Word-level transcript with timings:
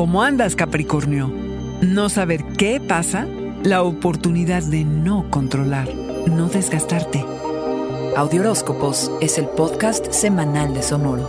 ¿Cómo 0.00 0.22
andas, 0.22 0.56
Capricornio? 0.56 1.30
No 1.82 2.08
saber 2.08 2.42
qué 2.56 2.80
pasa, 2.80 3.26
la 3.62 3.82
oportunidad 3.82 4.62
de 4.62 4.82
no 4.82 5.28
controlar, 5.28 5.94
no 6.26 6.48
desgastarte. 6.48 7.22
Audioróscopos 8.16 9.12
es 9.20 9.36
el 9.36 9.46
podcast 9.48 10.10
semanal 10.10 10.72
de 10.72 10.80
Sonoro. 10.80 11.28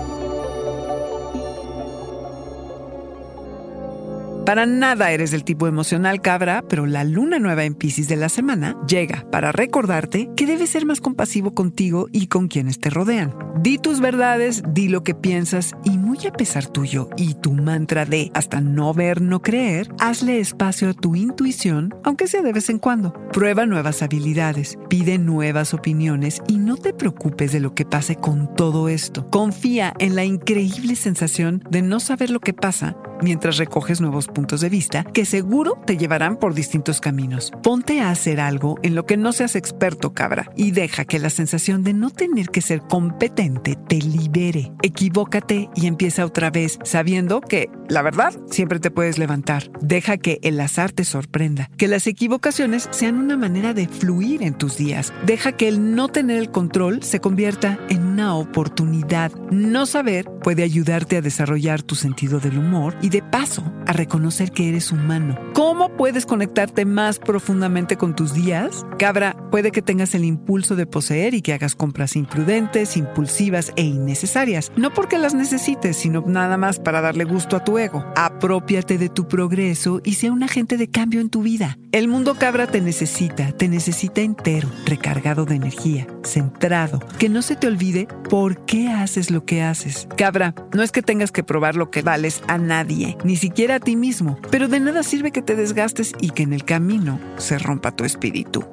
Para 4.45 4.65
nada 4.65 5.11
eres 5.11 5.31
del 5.31 5.43
tipo 5.43 5.67
emocional 5.67 6.21
cabra, 6.21 6.63
pero 6.67 6.85
la 6.85 7.03
luna 7.03 7.39
nueva 7.39 7.65
en 7.65 7.75
Pisces 7.75 8.07
de 8.07 8.15
la 8.15 8.27
semana 8.27 8.75
llega 8.87 9.25
para 9.31 9.51
recordarte 9.51 10.29
que 10.35 10.45
debes 10.45 10.71
ser 10.71 10.85
más 10.85 10.99
compasivo 10.99 11.53
contigo 11.53 12.07
y 12.11 12.27
con 12.27 12.47
quienes 12.47 12.79
te 12.79 12.89
rodean. 12.89 13.33
Di 13.61 13.77
tus 13.77 13.99
verdades, 13.99 14.63
di 14.67 14.87
lo 14.87 15.03
que 15.03 15.13
piensas 15.13 15.73
y 15.83 15.97
muy 16.11 16.27
a 16.27 16.33
pesar 16.33 16.67
tuyo 16.67 17.07
y 17.15 17.35
tu 17.35 17.53
mantra 17.53 18.03
de 18.03 18.31
hasta 18.33 18.59
no 18.59 18.93
ver, 18.93 19.21
no 19.21 19.41
creer, 19.41 19.87
hazle 19.97 20.41
espacio 20.41 20.89
a 20.89 20.93
tu 20.93 21.15
intuición, 21.15 21.95
aunque 22.03 22.27
sea 22.27 22.41
de 22.41 22.51
vez 22.51 22.69
en 22.69 22.79
cuando. 22.79 23.13
Prueba 23.31 23.65
nuevas 23.65 24.01
habilidades, 24.01 24.77
pide 24.89 25.17
nuevas 25.17 25.73
opiniones 25.73 26.41
y 26.49 26.57
no 26.57 26.75
te 26.75 26.93
preocupes 26.93 27.53
de 27.53 27.61
lo 27.61 27.73
que 27.75 27.85
pase 27.85 28.17
con 28.17 28.53
todo 28.55 28.89
esto. 28.89 29.29
Confía 29.29 29.93
en 29.99 30.17
la 30.17 30.25
increíble 30.25 30.97
sensación 30.97 31.63
de 31.69 31.81
no 31.81 32.01
saber 32.01 32.29
lo 32.29 32.41
que 32.41 32.53
pasa 32.53 32.97
mientras 33.21 33.57
recoges 33.57 34.01
nuevos 34.01 34.27
puntos 34.27 34.61
de 34.61 34.69
vista 34.69 35.03
que 35.03 35.25
seguro 35.25 35.81
te 35.85 35.97
llevarán 35.97 36.37
por 36.37 36.53
distintos 36.53 37.01
caminos. 37.01 37.51
Ponte 37.63 38.01
a 38.01 38.09
hacer 38.09 38.39
algo 38.39 38.77
en 38.83 38.95
lo 38.95 39.05
que 39.05 39.17
no 39.17 39.33
seas 39.33 39.55
experto, 39.55 40.13
cabra, 40.13 40.51
y 40.55 40.71
deja 40.71 41.05
que 41.05 41.19
la 41.19 41.29
sensación 41.29 41.83
de 41.83 41.93
no 41.93 42.09
tener 42.09 42.49
que 42.49 42.61
ser 42.61 42.81
competente 42.81 43.77
te 43.87 43.97
libere. 43.97 44.71
Equivócate 44.81 45.69
y 45.75 45.87
empieza 45.87 46.25
otra 46.25 46.49
vez, 46.49 46.79
sabiendo 46.83 47.41
que, 47.41 47.69
la 47.89 48.01
verdad, 48.01 48.33
siempre 48.49 48.79
te 48.79 48.91
puedes 48.91 49.17
levantar. 49.17 49.71
Deja 49.81 50.17
que 50.17 50.39
el 50.43 50.59
azar 50.59 50.91
te 50.91 51.05
sorprenda, 51.05 51.69
que 51.77 51.87
las 51.87 52.07
equivocaciones 52.07 52.87
sean 52.91 53.17
una 53.17 53.37
manera 53.37 53.73
de 53.73 53.87
fluir 53.87 54.43
en 54.43 54.57
tus 54.57 54.77
días. 54.77 55.13
Deja 55.25 55.51
que 55.53 55.67
el 55.67 55.95
no 55.95 56.07
tener 56.07 56.37
el 56.37 56.51
control 56.51 57.03
se 57.03 57.19
convierta 57.19 57.79
en 57.89 58.10
una 58.21 58.35
oportunidad. 58.35 59.31
No 59.49 59.87
saber 59.87 60.29
puede 60.43 60.61
ayudarte 60.61 61.17
a 61.17 61.21
desarrollar 61.21 61.81
tu 61.81 61.95
sentido 61.95 62.39
del 62.39 62.59
humor 62.59 62.95
y 63.01 63.09
de 63.09 63.23
paso 63.23 63.63
a 63.91 63.93
reconocer 63.93 64.51
que 64.51 64.69
eres 64.69 64.91
humano. 64.91 65.37
¿Cómo 65.53 65.89
puedes 65.97 66.25
conectarte 66.25 66.85
más 66.85 67.19
profundamente 67.19 67.97
con 67.97 68.15
tus 68.15 68.33
días? 68.33 68.85
Cabra, 68.97 69.35
puede 69.51 69.71
que 69.71 69.81
tengas 69.81 70.15
el 70.15 70.23
impulso 70.23 70.77
de 70.77 70.85
poseer 70.85 71.33
y 71.33 71.41
que 71.41 71.53
hagas 71.53 71.75
compras 71.75 72.15
imprudentes, 72.15 72.95
impulsivas 72.95 73.73
e 73.75 73.83
innecesarias. 73.83 74.71
No 74.77 74.93
porque 74.93 75.17
las 75.17 75.33
necesites, 75.33 75.97
sino 75.97 76.23
nada 76.25 76.55
más 76.57 76.79
para 76.79 77.01
darle 77.01 77.25
gusto 77.25 77.57
a 77.57 77.63
tu 77.65 77.77
ego. 77.77 78.05
Apropiate 78.15 78.97
de 78.97 79.09
tu 79.09 79.27
progreso 79.27 80.01
y 80.05 80.13
sea 80.13 80.31
un 80.31 80.43
agente 80.43 80.77
de 80.77 80.89
cambio 80.89 81.19
en 81.19 81.29
tu 81.29 81.41
vida. 81.41 81.77
El 81.91 82.07
mundo 82.07 82.35
cabra 82.35 82.67
te 82.67 82.79
necesita, 82.79 83.51
te 83.51 83.67
necesita 83.67 84.21
entero, 84.21 84.69
recargado 84.85 85.43
de 85.43 85.55
energía, 85.55 86.07
centrado, 86.23 86.99
que 87.19 87.27
no 87.27 87.41
se 87.41 87.57
te 87.57 87.67
olvide 87.67 88.07
por 88.31 88.63
qué 88.65 88.87
haces 88.87 89.29
lo 89.29 89.43
que 89.43 89.61
haces. 89.61 90.07
Cabra, 90.15 90.55
no 90.73 90.83
es 90.83 90.93
que 90.93 91.01
tengas 91.01 91.33
que 91.33 91.43
probar 91.43 91.75
lo 91.75 91.91
que 91.91 92.01
vales 92.01 92.41
a 92.47 92.57
nadie 92.57 93.17
ni 93.25 93.35
siquiera 93.35 93.75
a 93.75 93.79
ti 93.81 93.97
mismo, 93.97 94.39
pero 94.49 94.69
de 94.69 94.79
nada 94.79 95.03
sirve 95.03 95.31
que 95.31 95.41
te 95.41 95.57
desgastes 95.57 96.13
y 96.21 96.29
que 96.29 96.43
en 96.43 96.53
el 96.53 96.63
camino 96.63 97.19
se 97.35 97.59
rompa 97.59 97.93
tu 97.93 98.05
espíritu. 98.05 98.63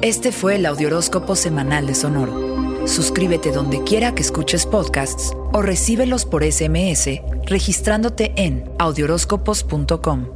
Este 0.00 0.32
fue 0.32 0.56
el 0.56 0.64
Audioróscopo 0.64 1.36
Semanal 1.36 1.86
de 1.86 1.94
Sonoro. 1.94 2.86
Suscríbete 2.86 3.52
donde 3.52 3.84
quiera 3.84 4.14
que 4.14 4.22
escuches 4.22 4.64
podcasts 4.64 5.34
o 5.52 5.60
recíbelos 5.60 6.24
por 6.24 6.50
SMS 6.50 7.20
registrándote 7.44 8.32
en 8.36 8.64
audioróscopos.com. 8.78 10.35